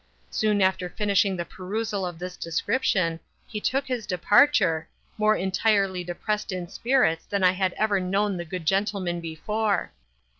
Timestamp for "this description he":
2.17-3.61